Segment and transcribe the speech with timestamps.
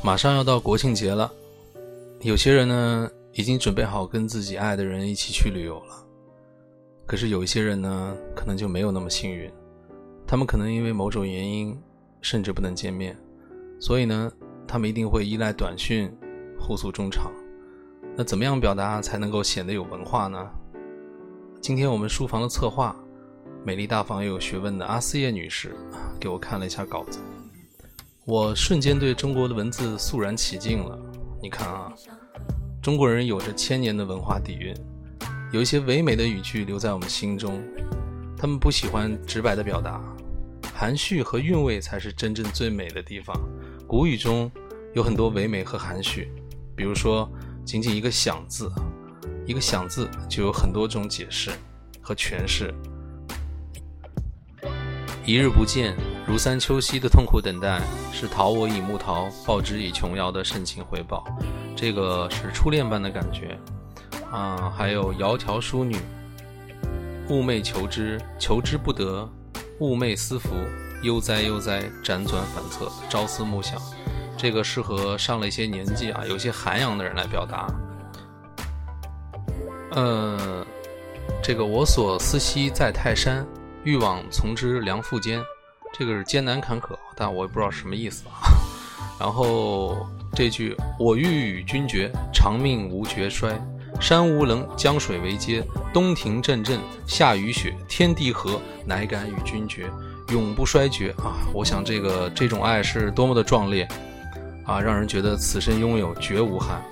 [0.00, 1.30] 马上要到国庆节了，
[2.22, 6.02] 有些人呢已经准备好跟自己爱的人一起去旅游了，
[7.04, 9.52] 可是有一些人呢可能就没有那么幸运，
[10.26, 11.78] 他们可能因为某种原因
[12.22, 13.14] 甚至不能见面，
[13.78, 14.32] 所以呢
[14.68, 16.14] 他们一定会依赖短讯
[16.60, 17.32] 互诉衷肠。
[18.14, 20.38] 那怎么样表达才能够显得有文化呢？
[21.62, 22.94] 今天我们书房的策划，
[23.64, 25.74] 美丽大方又有学问的阿思叶女士
[26.20, 27.18] 给我看了一下稿子。
[28.26, 30.98] 我瞬间对中国的文字肃然起敬了。
[31.40, 31.90] 你看啊，
[32.82, 34.74] 中国人有着千年的文化底蕴，
[35.50, 37.62] 有一些唯美的语句留在我们心中。
[38.36, 40.00] 他们不喜欢直白的表达，
[40.74, 43.34] 含蓄和韵味才是真正最美的地方。
[43.88, 44.52] 古语中
[44.92, 46.30] 有很多唯美和含蓄，
[46.76, 47.26] 比如说，
[47.64, 48.70] 仅仅一个“想”字，
[49.46, 51.50] 一个“想”字就有很多种解释
[52.02, 52.72] 和诠释。
[55.24, 55.96] 一日不见。
[56.26, 57.80] 如三秋兮的痛苦等待，
[58.12, 61.24] 是讨我以木桃，报之以琼瑶的深情回报。
[61.74, 63.58] 这个是初恋般的感觉
[64.30, 64.70] 啊！
[64.76, 65.96] 还有窈窕淑女，
[67.26, 69.26] 寤寐求之，求之不得，
[69.80, 70.50] 寤寐思服，
[71.02, 73.80] 悠哉悠哉，辗转反侧，朝思暮想。
[74.36, 77.66] 这个适合上了一些年纪啊，有些涵养的人来表达。
[79.92, 80.64] 呃，
[81.42, 83.46] 这个我所思兮在泰山，
[83.84, 85.40] 欲往从之梁父间。
[85.92, 88.46] 这个是艰难坎坷，但我也不知道什么意思啊。
[89.18, 93.58] 然后这句“我欲与君绝，长命无绝衰。
[94.00, 99.90] 山无棱，江水为竭，冬庭阵阵，夏雨雪，天地合，乃敢与君绝，
[100.30, 101.36] 永不衰绝啊！
[101.52, 103.88] 我想这个这种爱是多么的壮烈
[104.64, 106.82] 啊，让人觉得此生拥有绝无憾。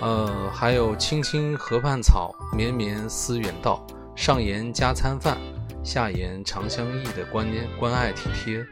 [0.00, 3.84] 呃，还有“青青河畔草，绵绵思远道。
[4.14, 5.36] 上言加餐饭。”
[5.84, 7.46] 下言长相忆的关
[7.78, 8.62] 关爱体贴，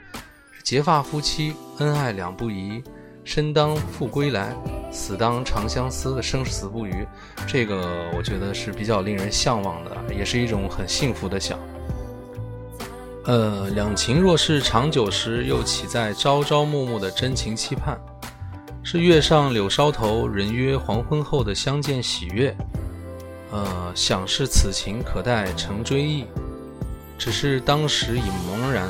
[0.62, 2.82] 结发夫妻恩爱两不疑，
[3.24, 4.54] 生当复归来，
[4.92, 7.06] 死当长相思的生死不渝，
[7.46, 11.58] 这个我觉得是比较令人向往的，也是一种很幸福的想。
[13.26, 17.98] 呃，两情若是长久时，又岂在朝朝暮暮的真情期盼？
[18.84, 22.56] 是月上柳梢头，人约黄昏后的相见喜悦。
[23.50, 26.24] 呃，想是此情可待成追忆。
[27.18, 28.88] 只是当时已茫然，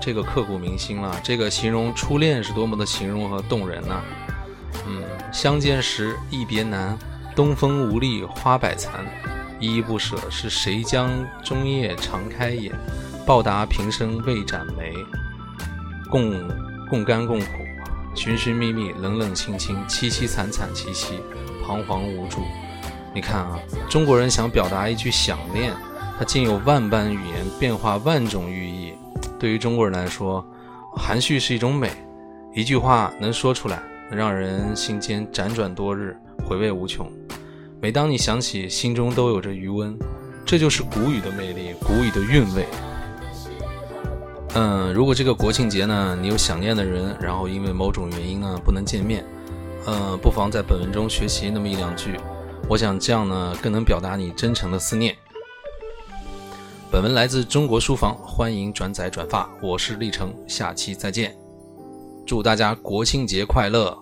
[0.00, 1.18] 这个刻骨铭心了。
[1.20, 4.00] 这个形容初恋是多么的形容和动人呐？
[4.86, 6.96] 嗯，相见时一别难，
[7.34, 9.04] 东风无力花百残，
[9.58, 11.10] 依依不舍是谁将
[11.42, 12.72] 终夜长开眼，
[13.30, 14.92] 报答平生未展眉，
[16.10, 16.34] 共
[16.88, 17.46] 共甘共苦，
[18.12, 21.20] 寻寻觅觅，冷冷清清，凄凄惨惨戚戚，
[21.64, 22.40] 彷徨无助。
[23.14, 23.56] 你看啊，
[23.88, 25.72] 中国人想表达一句想念。
[26.18, 28.94] 它竟有万般语言，变化万种寓意。
[29.38, 30.44] 对于中国人来说，
[30.96, 31.92] 含蓄是一种美。
[32.52, 36.16] 一句话能说出来，能让人心间辗转多日，
[36.48, 37.08] 回味无穷。
[37.80, 39.96] 每当你想起，心中都有着余温。
[40.44, 42.66] 这就是古语的魅力，古语的韵味。
[44.54, 49.24] 嗯，如果这个国庆节呢，你有想念的人，然后因为某种原因呢不能见面，
[49.86, 52.18] 嗯，不妨在本文中学习那么一两句。
[52.68, 55.16] 我想这样呢，更能表达你真诚的思念。
[56.90, 59.48] 本文来自中国书房，欢迎转载转发。
[59.62, 61.36] 我是历程，下期再见。
[62.26, 63.96] 祝大家国庆节快乐！